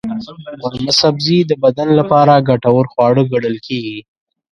[0.61, 3.99] قورمه سبزي د بدن لپاره ګټور خواړه ګڼل کېږي.